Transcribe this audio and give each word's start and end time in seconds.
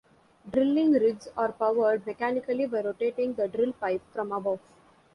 Drilling 0.49 0.93
rigs 0.95 1.27
are 1.37 1.51
powered 1.51 2.07
mechanically 2.07 2.65
by 2.65 2.81
rotating 2.81 3.35
the 3.35 3.47
drill 3.47 3.71
pipe 3.73 4.01
from 4.11 4.31
above. 4.31 4.59